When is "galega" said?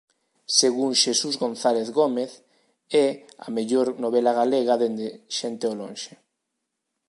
4.39-4.79